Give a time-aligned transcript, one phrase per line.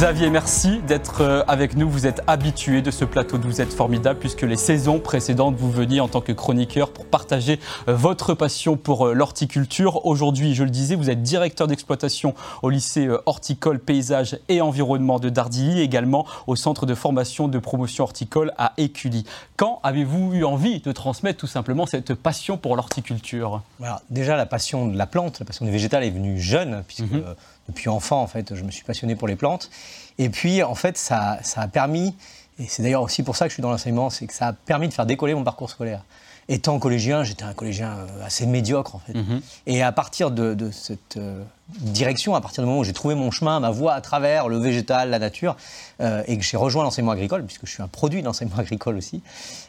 [0.00, 1.86] Xavier, merci d'être euh, avec nous.
[1.86, 6.08] Vous êtes habitué de ce plateau êtes formidable puisque les saisons précédentes, vous veniez en
[6.08, 10.06] tant que chroniqueur pour partager euh, votre passion pour euh, l'horticulture.
[10.06, 15.28] Aujourd'hui, je le disais, vous êtes directeur d'exploitation au lycée horticole, paysage et environnement de
[15.28, 19.26] Dardilly, également au centre de formation de promotion horticole à Écully.
[19.58, 23.60] Quand avez-vous eu envie de transmettre tout simplement cette passion pour l'horticulture?
[24.08, 27.34] Déjà, la passion de la plante, la passion du végétal est venue jeune, puisque mhm
[27.70, 29.70] depuis enfant, en fait, je me suis passionné pour les plantes.
[30.18, 32.14] Et puis, en fait, ça, ça a permis,
[32.58, 34.52] et c'est d'ailleurs aussi pour ça que je suis dans l'enseignement, c'est que ça a
[34.52, 36.04] permis de faire décoller mon parcours scolaire.
[36.48, 39.14] Étant collégien, j'étais un collégien euh, assez médiocre, en fait.
[39.14, 39.40] Mhm.
[39.66, 43.30] Et à partir de, cette euh, direction, à partir du moment où j'ai trouvé mon
[43.30, 45.56] chemin, ma voie à travers le végétal, la nature,
[46.00, 48.96] euh, et que j'ai rejoint l'enseignement agricole, puisque je suis un produit de l'enseignement agricole
[48.96, 49.22] aussi,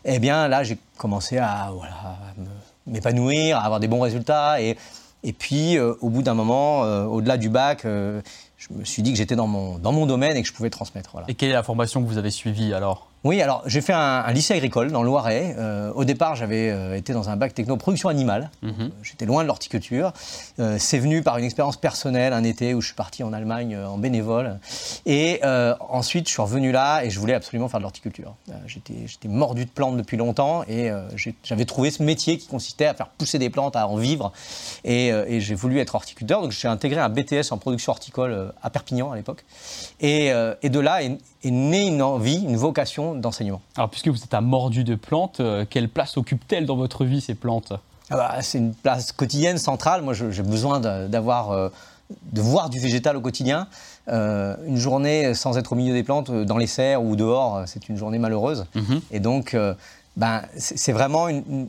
[0.06, 2.18] eh bien là, j'ai commencé à, voilà, à
[2.88, 4.60] m'épanouir, à avoir des bons résultats.
[4.60, 4.76] Et
[5.24, 8.22] et puis, euh, au bout d'un moment, euh, au-delà du bac, euh,
[8.58, 10.70] je me suis dit que j'étais dans mon, dans mon domaine et que je pouvais
[10.70, 11.16] transmettre.
[11.28, 13.11] Et quelle est la formation que vous avez suivie alors?
[13.24, 15.56] Oui, alors j'ai fait un, lycée agricole dans le Loiret.
[15.60, 18.50] Euh, au départ, j'avais euh, été dans un bac techno production animale.
[18.64, 18.92] Mhm.
[19.04, 20.12] J'étais loin de l'horticulture.
[20.60, 23.78] Euh, c'est venu par une expérience personnelle, un été où je suis parti en Allemagne
[23.78, 24.60] en bénévole.
[25.06, 25.40] Et
[25.90, 28.36] ensuite, je suis revenu là et je voulais absolument faire de l'horticulture.
[28.66, 30.90] J'étais mordu de plantes depuis longtemps et
[31.44, 34.32] j'avais trouvé ce métier qui consistait à faire pousser des plantes, à en vivre.
[34.84, 36.42] Et, et j'ai voulu être horticulteur.
[36.42, 39.44] Donc j'ai intégré un BTS en production horticole à Perpignan à l'époque.
[40.00, 43.62] Et, et, de là est, est née une envie, une vocation d'enseignement.
[43.76, 47.22] Alors, puisque vous êtes un mordu de plantes, euh, quelle place occupent-elles dans votre vie,
[47.22, 47.74] ces plantes?
[48.10, 50.02] Ah bah, C'est une place quotidienne, centrale.
[50.02, 51.70] Moi, j'ai besoin d'avoir, euh,
[52.32, 53.68] de voir du végétal au quotidien.
[54.08, 57.88] Euh, une journée sans être au milieu des plantes, dans les serres ou dehors, c'est
[57.90, 58.66] une journée malheureuse.
[58.76, 59.02] Mhm.
[59.12, 59.56] Et donc,
[60.18, 61.68] ben, c'est vraiment une,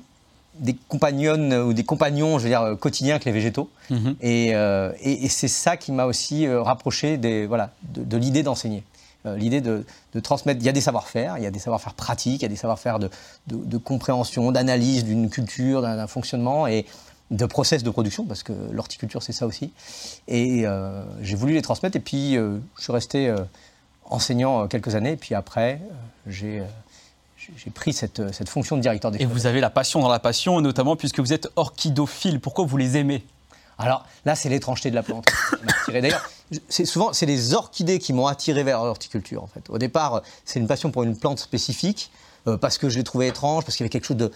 [0.55, 3.71] des compagnonnes ou des compagnons, je veux dire, quotidiens avec les végétaux.
[3.91, 4.17] Mhm.
[4.21, 8.83] Et, c'est ça qui m'a aussi rapproché des, voilà, de l'idée d'enseigner.
[9.25, 9.85] Euh, l'idée de,
[10.21, 10.61] transmettre.
[10.61, 12.57] Il y a des savoir-faire, il y a des savoir-faire pratiques, il y a des
[12.57, 16.87] savoir-faire de, compréhension, d'analyse d'une culture, d'un fonctionnement et
[17.31, 19.73] de process de production, parce que l'horticulture, c'est ça aussi.
[20.29, 23.35] Et euh, j'ai voulu les transmettre, et puis euh, je suis resté
[24.05, 25.81] enseignant quelques années, et puis après,
[26.27, 26.63] j'ai
[27.57, 30.61] j'ai pris cette, cette, fonction de directeur Et vous avez la passion dans la passion,
[30.61, 32.39] notamment puisque vous êtes orchidophile.
[32.39, 33.25] Pourquoi vous les aimez?
[33.79, 35.27] Alors là, c'est l'étrangeté de la plante
[35.89, 36.29] D'ailleurs,
[36.69, 39.43] c'est souvent c'est les orchidées qui m'ont attiré vers l'horticulture.
[39.43, 42.11] En fait, au départ, c'est une passion pour une plante spécifique
[42.47, 44.31] euh, parce que je l'ai trouvée étrange, parce qu'il y avait quelque chose de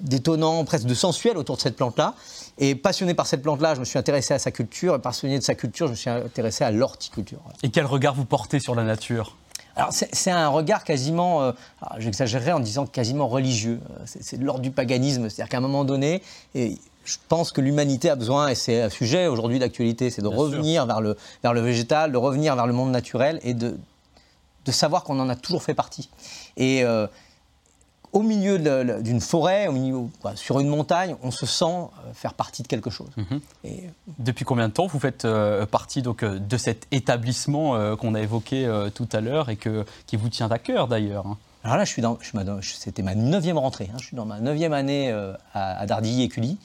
[0.00, 2.14] d'étonnant, presque de sensuel autour de cette plante-là.
[2.58, 4.94] Et passionné par cette plante-là, je me suis intéressé à sa culture.
[4.94, 7.40] Et passionné de sa culture, je me suis intéressé à l'horticulture.
[7.64, 9.36] Et quel regard vous portez sur la nature?
[9.74, 11.52] Alors c'est un regard quasiment, euh,
[11.98, 13.78] j'exagérerais en disant quasiment religieux.
[13.90, 16.22] Euh, c'est de l'ordre du paganisme, c'est-à-dire qu'à un moment donné,
[16.54, 20.28] et je pense que l'humanité a besoin, et c'est un sujet aujourd'hui d'actualité, c'est de
[20.28, 23.78] revenir vers le, vers le végétal, de revenir vers le monde naturel et de,
[24.64, 26.10] de savoir qu'on en a toujours fait partie.
[26.56, 27.06] Et euh,
[28.12, 28.58] au milieu
[29.02, 30.00] d'une forêt, au milieu,
[30.34, 33.10] sur une montagne, on se sent euh, faire partie de quelque chose.
[33.16, 33.40] Mhm.
[33.64, 33.84] Et...
[34.18, 38.68] Depuis combien de temps vous faites euh, partie donc, de cet établissement qu'on a évoqué
[38.94, 41.38] tout à l'heure et que, qui vous tient à cœur d'ailleurs hein?
[41.66, 42.16] Alors là, je suis dans,
[42.62, 43.90] c'était ma neuvième rentrée.
[43.92, 43.96] Hein.
[43.98, 46.58] je suis dans ma neuvième année euh, à, Dardilly et Cully.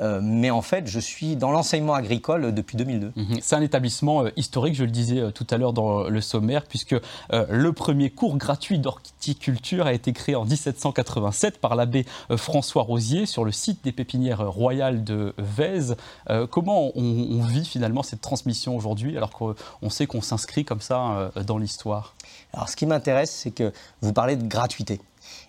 [0.00, 3.12] Euh, mais en fait, je suis dans l'enseignement agricole depuis 2002.
[3.14, 3.38] Mhm.
[3.40, 6.96] C'est un établissement euh, historique, je le disais tout à l'heure dans le sommaire, puisque
[7.30, 12.04] le premier cours gratuit d'horticulture a été créé en 1787 par l'abbé
[12.36, 15.96] François Rosier sur le site des pépinières royales de Vèze.
[16.50, 21.58] comment on, vit finalement cette transmission aujourd'hui, alors qu'on sait qu'on s'inscrit comme ça dans
[21.58, 22.14] l'histoire?
[22.52, 25.00] Alors, ce qui m'intéresse, c'est que vous parlez de gratuité.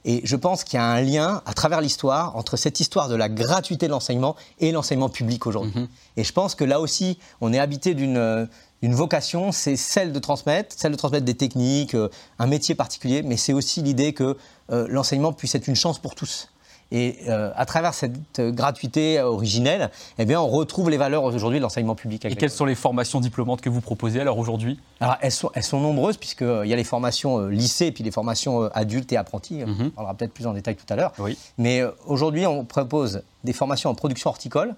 [0.06, 3.16] Et je pense qu'il y a un lien à travers l'histoire entre cette histoire de
[3.16, 5.82] la gratuité de l'enseignement et l'enseignement public aujourd'hui.
[5.82, 5.88] Mhm.
[6.18, 8.50] Et je pense que là aussi, on est habité d'une
[8.82, 12.10] vocation, c'est celle de transmettre, celle de transmettre des techniques, euh,
[12.40, 14.38] un métier particulier, mais c'est aussi l'idée que
[14.72, 16.50] euh, l'enseignement puisse être une chance pour tous.
[16.92, 21.64] Et euh, à travers cette gratuité originelle, eh bien, on retrouve les valeurs aujourd'hui de
[21.64, 22.26] l'enseignement public.
[22.26, 24.80] Et quelles sont les formations diplômantes que vous proposez alors aujourd'hui?
[25.00, 27.92] Alors elles sont, elles sont nombreuses puisqu'il euh, y a les formations euh, lycée et
[27.92, 29.62] puis les formations adultes et apprentis.
[29.64, 29.92] On mhm.
[29.92, 31.14] parlera peut-être plus en détail tout à l'heure.
[31.20, 31.38] Oui.
[31.58, 34.76] Mais aujourd'hui, on propose des formations en production horticole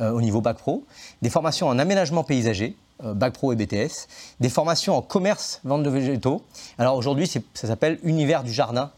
[0.00, 0.86] au niveau bac pro,
[1.20, 4.08] des formations en aménagement paysager, bac pro et BTS,
[4.40, 6.42] des formations en commerce, vente de végétaux.
[6.78, 8.90] Alors aujourd'hui, ça s'appelle Univers du jardin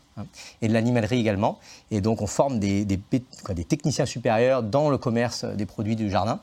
[0.63, 1.59] et de l'animalerie également.
[1.91, 2.99] Et donc on forme des, des,
[3.65, 6.41] techniciens supérieurs dans le commerce des produits du jardin.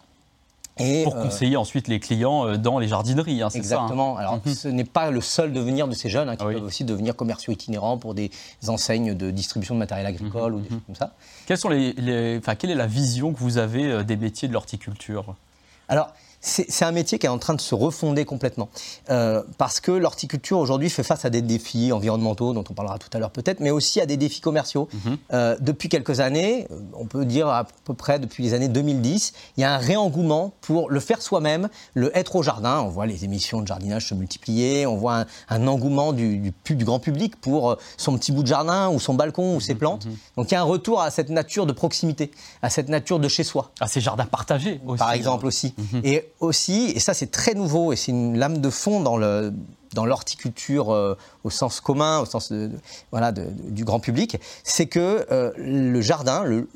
[0.78, 4.16] Et, pour conseiller ensuite les clients dans les jardineries, hein, c'est ça Exactement.
[4.16, 4.54] Alors, mhm.
[4.54, 7.52] ce n'est pas le seul devenir de ces jeunes hein, qui peuvent aussi devenir commerciaux
[7.52, 8.32] itinérants pour des
[8.68, 11.14] enseignes de distribution de matériel agricole ou des choses comme ça.
[11.46, 11.94] Quelles sont les,
[12.58, 15.36] quelle est la vision que vous avez des métiers de l'horticulture?
[15.90, 18.70] Alors, c'est un métier qui est en train de se refonder complètement.
[19.10, 23.10] Euh, parce que l'horticulture aujourd'hui fait face à des défis environnementaux, dont on parlera tout
[23.14, 24.90] à l'heure peut-être, mais aussi à des défis commerciaux.
[24.94, 25.18] Mhm.
[25.34, 29.62] Euh, depuis quelques années, on peut dire à peu près depuis les années 2010, il
[29.62, 32.82] y a un réengouement pour le faire soi-même, le être au jardin.
[32.82, 37.00] On voit les émissions de jardinage se multiplier, on voit un, engouement du, du, grand
[37.00, 40.06] public pour euh, son petit bout de jardin ou son balcon ou ses mhm, plantes.
[40.08, 40.18] Mhm.
[40.38, 42.32] Donc il y a un retour à cette nature de proximité,
[42.64, 43.72] à cette nature de chez soi.
[43.80, 44.98] À ces jardins partagés aussi.
[44.98, 45.76] Par exemple aussi.
[46.04, 50.92] Et aussi, et ça c'est très nouveau, et c'est une lame de fond dans l'horticulture
[50.92, 52.52] euh, au sens commun, au sens
[53.12, 56.68] voilà, du grand public, c'est que euh, le jardin, le,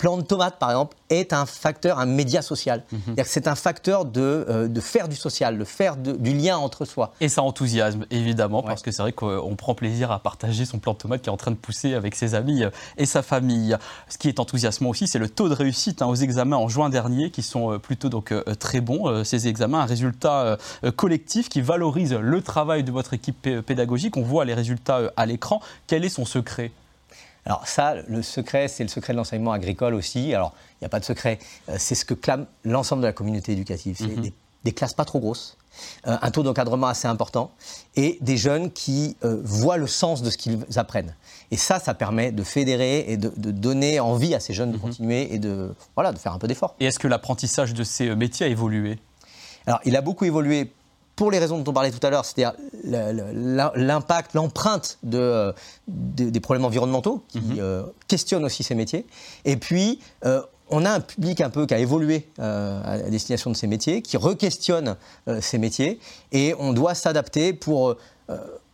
[0.00, 2.84] plant de tomate, par exemple, est un facteur, un média social.
[2.90, 3.16] Mhm.
[3.22, 7.12] C'est un facteur de, euh, de, faire du social, de faire du lien entre soi.
[7.20, 10.94] Et ça enthousiasme, évidemment, parce que c'est vrai qu'on prend plaisir à partager son plant
[10.94, 13.76] de tomate qui est en train de pousser avec ses amis euh, et sa famille.
[14.08, 16.88] Ce qui est enthousiasmant aussi, c'est le taux de réussite hein, aux examens en juin
[16.88, 19.22] dernier, qui sont euh, plutôt donc, très bons.
[19.24, 20.56] Ces examens, un résultat
[20.96, 24.16] collectif qui valorise le travail de votre équipe pédagogique.
[24.16, 25.60] On voit les résultats à l'écran.
[25.86, 26.72] Quel est son secret?
[27.46, 30.34] Alors ça, le secret, c'est le secret de l'enseignement agricole aussi.
[30.34, 31.38] Alors, il n'y a pas de secret.
[31.68, 33.96] Euh, c'est ce que clame l'ensemble de la communauté éducative.
[33.98, 34.30] C'est mhm.
[34.64, 35.56] des, classes pas trop grosses,
[36.06, 37.50] euh, un taux d'encadrement assez important
[37.96, 41.14] et des jeunes qui euh, voient le sens de ce qu'ils apprennent.
[41.50, 44.82] Et ça, ça permet de fédérer et de, donner envie à ces jeunes de mhm.
[44.82, 46.74] continuer et de, voilà, de faire un peu d'effort.
[46.78, 48.98] Et est-ce que l'apprentissage de ces métiers a évolué?
[49.66, 50.72] Alors, il a beaucoup évolué
[51.20, 55.52] pour les raisons dont on parlait tout à l'heure, c'est-à-dire l'impact, l'empreinte de,
[55.86, 57.58] des problèmes environnementaux qui mhm.
[57.58, 59.04] euh, questionnent aussi ces métiers.
[59.44, 60.40] Et puis, euh,
[60.70, 64.00] on a un public un peu qui a évolué euh, à destination de ces métiers,
[64.00, 64.96] qui requestionne
[65.42, 66.00] ces métiers,
[66.32, 67.96] et on doit s'adapter pour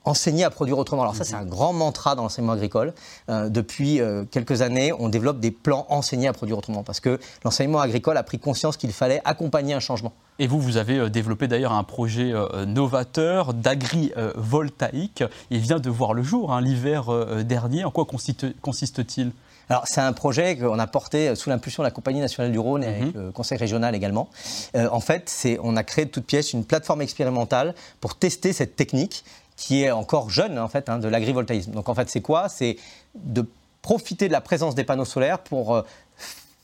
[0.07, 1.03] enseigner à produire autrement.
[1.03, 2.95] Alors ça, c'est un grand mantra dans l'enseignement agricole.
[3.29, 7.21] Euh, depuis euh, quelques années, on développe des plans enseignés à produire autrement parce que
[7.45, 10.13] l'enseignement agricole a pris conscience qu'il fallait accompagner un changement.
[10.39, 12.33] Et vous, vous avez euh, développé d'ailleurs un projet
[12.67, 15.25] novateur d'agrivoltaïque.
[15.51, 17.07] Il vient de voir le jour hein, l'hiver
[17.45, 17.85] dernier.
[17.85, 19.33] En quoi consiste-t-il?
[19.69, 22.85] Alors, c'est un projet qu'on a porté sous l'impulsion de la Compagnie nationale du Rhône
[22.85, 23.13] et avec mhm.
[23.15, 24.29] le Conseil régional également.
[24.75, 29.25] en fait, on a créé de toutes pièces une plateforme expérimentale pour tester cette technique
[29.57, 31.73] qui est encore jeune en fait hein, de l'agrivoltaïsme.
[31.73, 32.49] Donc en fait c'est quoi?
[32.49, 32.77] C'est
[33.15, 33.45] de
[33.83, 35.83] profiter de la présence des panneaux solaires pour euh,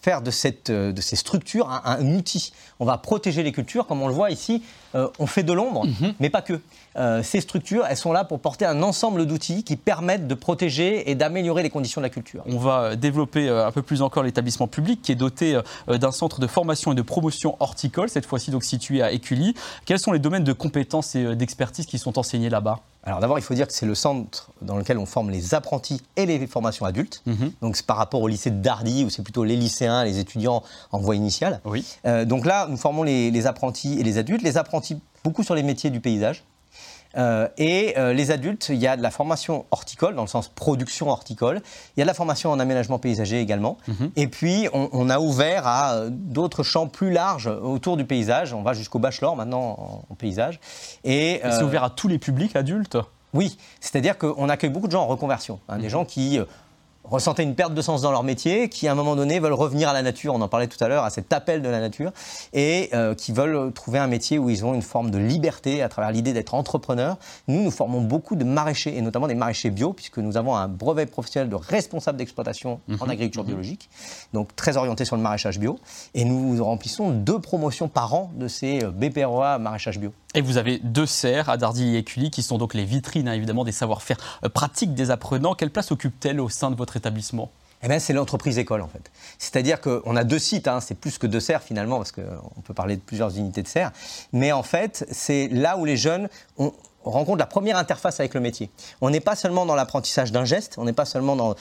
[0.03, 2.53] faire de, cette, euh, de ces structures un, outil.
[2.81, 4.63] On va protéger les cultures, comme on le voit ici,
[4.95, 6.15] euh, on fait de l'ombre, mhm.
[6.21, 6.61] mais pas que.
[6.97, 11.11] Euh, ces structures, elles sont là pour porter un ensemble d'outils qui permettent de protéger
[11.11, 12.43] et d'améliorer les conditions de la culture.
[12.47, 15.59] On va développer un peu plus encore l'établissement public qui est doté
[15.89, 19.55] d'un centre de formation et de promotion horticole, cette fois-ci donc situé à Écully.
[19.87, 22.81] Quels sont les domaines de compétences et d'expertise qui sont enseignés là-bas?
[23.05, 26.01] Alors d'abord, il faut dire que c'est le centre dans lequel on forme les apprentis
[26.17, 27.23] et les formations adultes.
[27.27, 27.53] Mhm.
[27.61, 30.63] Donc c'est par rapport au lycée de Dardy, où c'est plutôt les lycéens, les étudiants
[30.93, 31.61] en voie initiale.
[31.65, 31.85] Oui.
[32.07, 34.43] Euh, donc là, nous formons les, apprentis et les adultes.
[34.43, 34.82] Les apprentis
[35.25, 36.45] beaucoup sur les métiers du paysage.
[37.17, 40.49] Euh, et euh, les adultes, il y a de la formation horticole, dans le sens
[40.49, 41.61] production horticole.
[41.97, 43.79] Il y a de la formation en aménagement paysager également.
[43.89, 44.11] Mhm.
[44.17, 48.55] Et puis, on, a ouvert à euh, d'autres champs plus larges autour du paysage.
[48.55, 50.61] On va jusqu'au bachelor maintenant en, paysage.
[51.05, 52.97] Et, c'est ouvert à tous les publics adultes?
[53.35, 55.91] Oui, c'est-à-dire qu'on accueille beaucoup de gens en reconversion, hein, des mhm.
[55.91, 56.39] gens qui
[57.05, 59.89] ressentaient une perte de sens dans leur métier, qui à un moment donné veulent revenir
[59.89, 62.13] à la nature, on en parlait tout à l'heure, à cet appel de la nature,
[62.53, 65.89] et euh, qui veulent trouver un métier où ils ont une forme de liberté à
[65.89, 67.17] travers l'idée d'être entrepreneur.
[67.49, 70.69] Nous, nous formons beaucoup de maraîchers, et notamment des maraîchers bio, puisque nous avons un
[70.69, 73.11] brevet professionnel de responsable d'exploitation en mhm.
[73.11, 73.49] agriculture mhm.
[73.49, 73.91] biologique,
[74.33, 75.79] donc très orienté sur le maraîchage bio,
[76.15, 80.13] et nous remplissons deux promotions par an de ces euh, BPROA maraîchage bio.
[80.35, 83.35] Et vous avez deux serres à Dardy et Écully qui sont donc les vitrines hein,
[83.35, 85.55] évidemment des savoir-faire euh, pratiques des apprenants.
[85.55, 87.51] Quelle place occupe-t-elle au sein de votre établissement?
[87.83, 89.11] Eh bien, c'est l'entreprise école en fait.
[89.39, 92.75] C'est-à-dire qu'on a deux sites, hein, c'est plus que deux serres finalement, parce qu'on peut
[92.75, 93.91] parler de plusieurs unités de serres.
[94.33, 96.73] Mais en fait, c'est là où les jeunes ont,
[97.05, 98.71] on rencontre la première interface avec le métier.
[99.01, 101.55] On n'est pas seulement dans l'apprentissage d'un geste, on n'est pas seulement dans,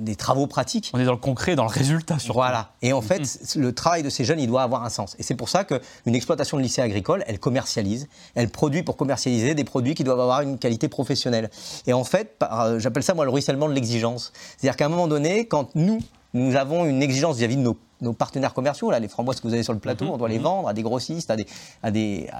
[0.00, 0.90] des travaux pratiques.
[0.94, 2.38] On est dans le concret, dans le résultat surtout.
[2.38, 2.72] Voilà.
[2.82, 3.58] Et en fait, mm-hmm.
[3.58, 5.16] le travail de ces jeunes, il doit avoir un sens.
[5.18, 9.54] Et c'est pour ça qu'une exploitation de lycée agricole, elle commercialise, elle produit pour commercialiser
[9.54, 11.50] des produits qui doivent avoir une qualité professionnelle.
[11.86, 14.32] Et en fait, euh, j'appelle ça moi le ruissellement de l'exigence.
[14.56, 16.00] C'est-à-dire qu'à un moment donné, quand nous,
[16.34, 19.62] nous avons une exigence vis-à-vis de nos, partenaires commerciaux, là, les framboises que vous avez
[19.62, 20.10] sur le plateau, mhm.
[20.12, 20.44] on doit les mhm.
[20.44, 21.46] vendre à des grossistes, à des,
[21.82, 21.90] à,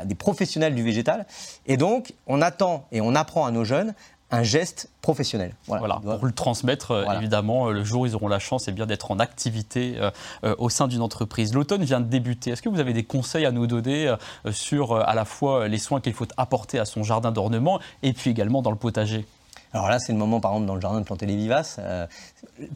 [0.05, 1.27] des, professionnels du végétal.
[1.67, 3.95] Et donc, on attend et on apprend à nos jeunes
[4.33, 5.57] un geste professionnel.
[5.67, 8.73] Voilà, pour le transmettre, euh, évidemment, euh, le jour où ils auront la chance eh
[8.73, 9.97] bien, d'être en activité
[10.45, 11.53] euh, au sein d'une entreprise.
[11.53, 12.53] L'automne vient de débuter.
[12.53, 14.15] Est-ce que vous avez des conseils à nous donner
[14.53, 18.31] sur à la fois les soins qu'il faut apporter à son jardin d'ornement et puis
[18.31, 19.27] également dans le potager?
[19.73, 21.77] Alors là, c'est le moment, par exemple, dans le jardin de planter les vivaces.
[21.79, 22.07] Euh,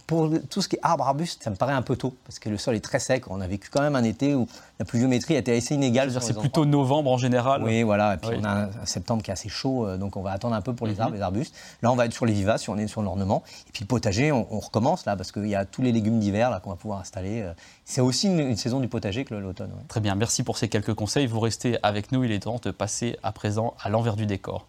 [0.06, 2.48] pour tout ce qui est arbre, arbuste, ça me paraît un peu tôt, parce que
[2.48, 3.24] le sol est très sec.
[3.30, 4.46] On a vécu quand même un été où
[4.78, 6.12] la pluviométrie était assez inégale.
[6.22, 8.14] C'est plutôt novembre en général Oui, voilà.
[8.14, 10.54] Et puis on a un septembre qui est assez chaud, euh, donc on va attendre
[10.54, 11.00] un peu pour les mhm.
[11.00, 11.54] arbres, les arbustes.
[11.82, 13.42] Là, on va être sur les vivaces, on est sur l'ornement.
[13.68, 16.60] Et puis le potager, on, recommence là, parce qu'il y a tous les légumes d'hiver
[16.62, 17.42] qu'on va pouvoir installer.
[17.42, 17.52] Euh.
[17.84, 19.70] C'est aussi une, saison du potager que l'automne.
[19.88, 21.26] Très bien, merci pour ces quelques conseils.
[21.26, 22.22] Vous restez avec nous.
[22.24, 24.66] Il est temps de passer à présent à l'envers du décor.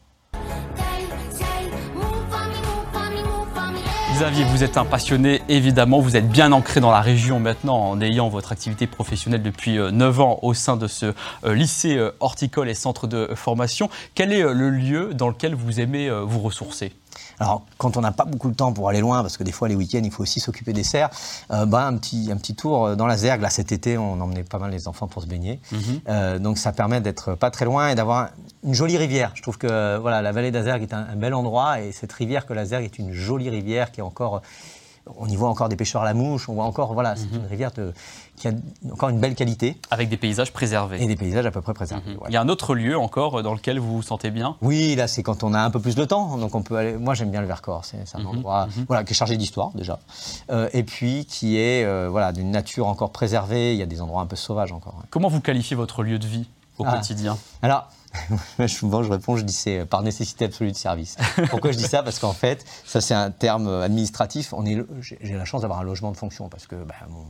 [4.15, 5.99] Xavier, vous êtes un passionné, évidemment.
[5.99, 10.19] Vous êtes bien ancré dans la région maintenant en ayant votre activité professionnelle depuis 9
[10.19, 11.07] euh, ans au sein de ce
[11.43, 13.89] euh, lycée euh, horticole et centre de formation.
[14.13, 16.93] Quel est le lieu dans lequel vous aimez vous ressourcer?
[17.39, 19.67] Alors, quand on n'a pas beaucoup de temps pour aller loin, parce que des fois,
[19.67, 21.09] les week-ends, il faut aussi s'occuper des serres,
[21.51, 23.41] euh, bah, un, petit, un petit tour euh, dans la Zergue.
[23.41, 25.59] Là, cet été, on emmenait pas mal les enfants pour se baigner.
[25.71, 25.79] Mhm.
[26.07, 28.29] Euh, donc, ça permet d'être pas très loin et d'avoir
[28.63, 29.31] une jolie rivière.
[29.35, 32.45] Je trouve que voilà, la vallée d'Azergue est un, un, bel endroit et cette rivière
[32.45, 34.41] que la Zergue est une jolie rivière qui est encore
[35.17, 37.41] on y voit encore des pêcheurs à la mouche, on voit encore, voilà, c'est mhm.
[37.41, 37.71] une rivière
[38.35, 38.51] qui a
[38.91, 39.77] encore une belle qualité.
[39.91, 41.01] Avec des paysages préservés.
[41.01, 42.13] Et des paysages à peu près préservés.
[42.13, 42.19] Mhm.
[42.27, 44.55] Il y a un autre lieu encore dans lequel vous vous sentez bien?
[44.61, 46.93] Oui, là c'est quand on a un peu plus de temps, donc on peut aller.
[46.97, 48.27] Moi j'aime bien le Vercors, c'est un mhm.
[48.27, 49.99] endroit voilà, qui est chargé d'histoire déjà,
[50.49, 53.73] euh, et puis qui est euh, voilà d'une nature encore préservée.
[53.73, 55.03] Il y a des endroits un peu sauvages encore.
[55.09, 56.47] Comment vous qualifiez votre lieu de vie
[56.77, 56.93] au ah.
[56.93, 57.37] quotidien?
[57.61, 57.87] Alors
[58.67, 61.17] Souvent, je réponds, je dis c'est par nécessité absolue de service.
[61.49, 62.03] Pourquoi je dis ça?
[62.03, 64.53] Parce qu'en fait, ça c'est un terme administratif.
[65.01, 67.25] J'ai la chance d'avoir un logement de fonction parce que bah, mon,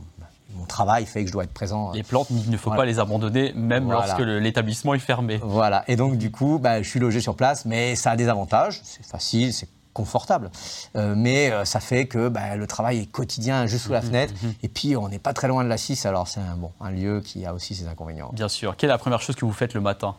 [0.66, 1.92] travail fait que je dois être présent.
[1.92, 5.38] Les plantes, il ne faut pas les abandonner, même lorsque l'établissement est fermé.
[5.42, 5.84] Voilà.
[5.86, 8.80] Et donc, du coup, bah, je suis logé sur place, mais ça a des avantages.
[8.82, 10.50] C'est facile, c'est confortable.
[10.94, 14.04] Euh, mais euh, ça fait que bah, le travail est quotidien juste sous la mmh,
[14.04, 14.34] fenêtre.
[14.34, 14.54] Mmh, mmh.
[14.62, 16.90] Et puis, on n'est pas très loin de la 6, alors c'est un, bon, un
[16.90, 18.30] lieu qui a aussi ses inconvénients.
[18.34, 18.76] Bien sûr.
[18.76, 20.14] Quelle est la première chose que vous faites le matin?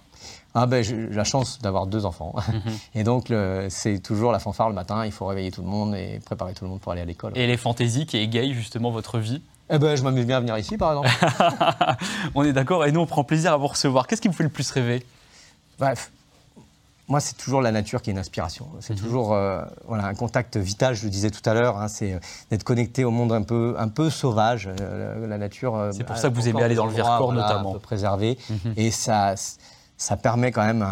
[0.53, 2.33] Ah ben, j'ai la chance d'avoir deux enfants.
[2.47, 2.61] Mhm.
[2.95, 3.33] Et donc,
[3.69, 5.05] c'est toujours la fanfare le matin.
[5.05, 7.33] Il faut réveiller tout le monde et préparer tout le monde pour aller à l'école.
[7.35, 9.41] Et les fantaisies qui égayent justement votre vie?
[9.69, 11.09] Eh ben, je m'amuse bien à venir ici, par exemple.
[12.35, 12.85] on est d'accord.
[12.85, 14.07] Et nous, on prend plaisir à vous recevoir.
[14.07, 15.05] Qu'est-ce qui vous fait le plus rêver?
[15.77, 16.09] Bref,
[17.09, 18.67] moi, c'est toujours la nature qui est une inspiration.
[18.79, 18.99] C'est mhm.
[18.99, 21.77] toujours euh, voilà, un contact vital, je le disais tout à l'heure.
[21.77, 22.19] Hein, c'est euh,
[22.49, 25.89] d'être connecté au monde un peu, un peu sauvage, euh, la nature.
[25.91, 27.71] c'est pour ça que vous aimez aller dans le Vercors, notamment.
[27.71, 28.37] Un peu préservé.
[28.49, 28.73] Mhm.
[28.77, 29.35] Et ça,
[29.97, 30.85] ça permet quand même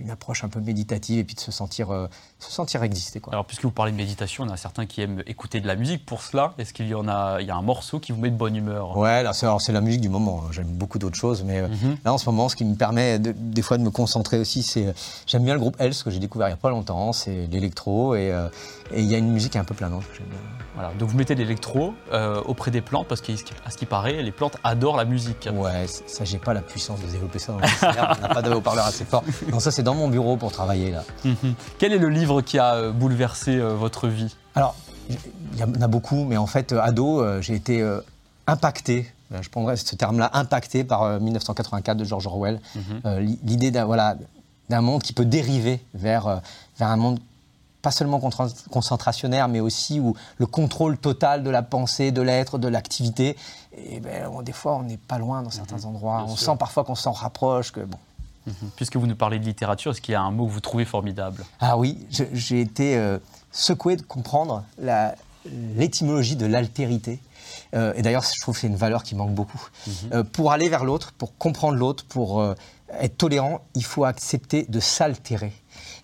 [0.00, 3.20] une approche un peu méditative et puis de se sentir, euh, se sentir exister.
[3.20, 3.32] Quoi.
[3.32, 5.66] Alors, puisque vous parlez de méditation, il y en a certains qui aiment écouter de
[5.66, 6.04] la musique.
[6.06, 8.30] Pour cela, est-ce qu'il y en a, il y a un morceau qui vous met
[8.30, 8.96] de bonne humeur?
[8.96, 10.44] Ouais, c'est la musique du moment.
[10.50, 11.96] J'aime beaucoup d'autres choses, mais euh, mhm.
[12.04, 14.94] là, en ce moment, ce qui me permet des fois de me concentrer aussi, c'est
[15.26, 17.12] j'aime bien le groupe Else que j'ai découvert il n'y a pas longtemps.
[17.12, 18.48] C'est l'électro et euh,
[18.94, 20.38] il y a une musique un peu planante que j'aime bien.
[20.74, 24.32] Voilà, donc vous mettez l'électro euh, auprès des plantes parce qu'à ce qui paraît, les
[24.32, 25.48] plantes adorent la musique.
[25.52, 28.52] Ouais, ça j'ai pas la puissance de développer ça dans le on n'a pas de
[28.52, 29.22] haut-parleur assez fort.
[29.64, 31.04] ça c'est dans mon bureau pour travailler là.
[31.24, 31.54] Mhm.
[31.78, 34.34] Quel est le livre qui a euh, bouleversé euh, votre vie?
[34.54, 34.76] Alors,
[35.08, 37.86] il y en a beaucoup, mais en fait, ado, j'ai été
[38.46, 42.60] impacté je prendrais ce terme-là, impacté par 1984 de George Orwell.
[42.76, 43.36] Mhm.
[43.42, 44.16] L'idée d'un voilà,
[44.70, 46.40] monde qui peut dériver vers,
[46.78, 47.18] vers un monde
[47.84, 48.18] pas seulement
[48.70, 53.36] concentrationnaire, mais aussi où le contrôle total de la pensée, de l'être, de l'activité.
[53.76, 55.88] Et ben, des fois, on n'est pas loin dans certains mhm.
[55.88, 56.24] endroits.
[56.26, 57.72] on sent parfois qu'on s'en rapproche.
[57.72, 57.98] Que, bon.
[58.46, 58.70] Mhm.
[58.76, 60.84] Puisque vous nous parlez de littérature, est-ce qu'il y a un mot que vous trouvez
[60.84, 61.44] formidable?
[61.60, 63.18] Ah oui, j'ai été euh,
[63.52, 64.64] secoué de comprendre
[65.76, 67.20] l'étymologie de l'altérité.
[67.74, 69.68] Euh, et d'ailleurs, je trouve que c'est une valeur qui manque beaucoup.
[69.86, 69.94] Mhm.
[70.12, 72.54] Euh, pour aller vers l'autre, pour comprendre l'autre, pour
[73.00, 75.52] être tolérant, il faut accepter de s'altérer.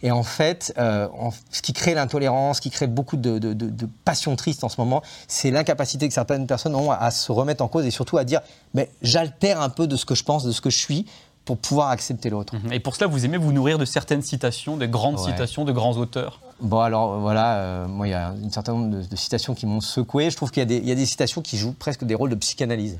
[0.02, 1.08] Et en fait, euh,
[1.50, 5.02] ce qui crée l'intolérance, ce qui crée beaucoup de, de, passion triste en ce moment,
[5.28, 8.40] c'est l'incapacité que certaines personnes ont à, se remettre en cause et surtout à dire
[8.74, 11.06] mais j'altère un peu de ce que je pense, de ce que je suis
[11.44, 12.54] pour pouvoir accepter l'autre.
[12.54, 12.72] Mhm.
[12.72, 15.96] Et pour cela, vous aimez vous nourrir de certaines citations, des grandes citations de grands
[15.96, 16.40] auteurs?
[16.60, 19.80] Bon, alors voilà, euh, moi, il y a une certain nombre de, citations qui m'ont
[19.80, 20.30] secoué.
[20.30, 22.98] Je trouve qu'il y, y, a des citations qui jouent presque des rôles de psychanalyse.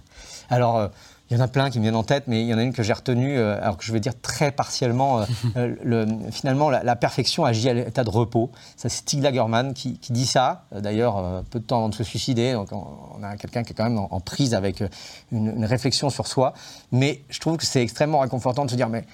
[0.49, 0.89] Alors, euh,
[1.31, 2.63] il y en a plein qui me viennent en tête, mais il y en a
[2.63, 5.21] une que j'ai retenue, euh, alors que je vais dire très partiellement.
[5.21, 5.25] Euh,
[5.57, 8.51] euh, le, finalement, la, perfection agit à l'état de repos.
[8.77, 10.65] Ça, c'est Stig Lagerman qui, dit ça.
[10.73, 12.53] D'ailleurs, peu de temps avant de se suicider.
[12.53, 14.83] Donc, on, a quelqu'un qui est quand même en, prise avec
[15.31, 16.53] une, une, réflexion sur soi.
[16.91, 19.05] Mais je trouve que c'est extrêmement réconfortant de se dire, mais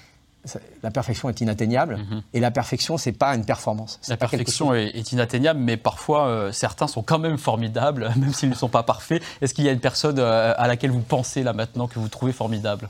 [0.83, 2.21] la perfection est inatteignable mhm.
[2.33, 3.99] et la perfection c'est pas une performance.
[4.07, 8.55] La perfection est, inatteignable, mais parfois euh, certains sont quand même formidables, même s'ils ne
[8.55, 9.21] sont pas parfaits.
[9.41, 12.09] Est-ce qu'il y a une personne euh, à laquelle vous pensez là maintenant que vous
[12.09, 12.89] trouvez formidable?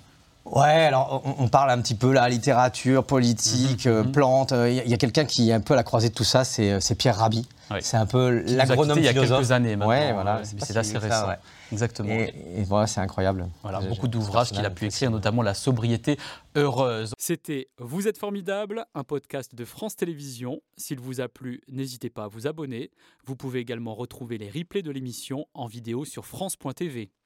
[0.52, 4.12] Ouais, alors on, parle un petit peu la littérature, politique, euh, mhm.
[4.12, 4.54] plantes.
[4.54, 6.72] Il y a, quelqu'un qui est un peu à la croisée de tout ça, c'est
[6.72, 7.48] euh, Pierre Rabhi.
[7.82, 8.98] C'est un peu l'agronome philosophe.
[8.98, 9.90] Il y a quelques années maintenant.
[9.90, 10.42] Ouais, voilà.
[10.44, 11.28] C'est assez récent.
[11.72, 12.14] Exactement.
[12.14, 13.48] Et, voilà, c'est incroyable.
[13.62, 16.18] Voilà, beaucoup d'ouvrages qu'il a pu écrire, notamment La sobriété
[16.56, 17.12] heureuse.
[17.18, 20.62] C'était Vous êtes formidable, un podcast de France Télévisions.
[20.78, 22.90] S'il vous a plu, n'hésitez pas à vous abonner.
[23.26, 27.12] Vous pouvez également retrouver les replays de l'émission en vidéo sur France.tv.